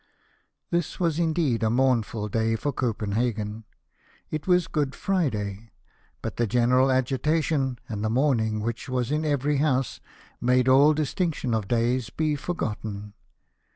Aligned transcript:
This 0.71 0.99
was 0.99 1.19
indeed 1.19 1.61
a 1.61 1.69
mournful 1.69 2.27
day 2.27 2.55
for 2.55 2.73
CojDcnhagen. 2.73 3.65
It 4.31 4.47
was 4.47 4.67
Good 4.67 4.95
Friday; 4.95 5.69
but 6.23 6.37
the 6.37 6.47
general 6.47 6.89
agitation, 6.89 7.77
and 7.87 8.03
the 8.03 8.09
mourning 8.09 8.63
Avhich 8.63 8.89
was 8.89 9.11
in 9.11 9.23
every 9.25 9.57
house, 9.57 9.99
made 10.41 10.67
all 10.67 10.95
dis 10.95 11.13
tinction 11.13 11.55
of 11.55 11.67
days 11.67 12.09
be 12.09 12.35
forgotten. 12.35 13.13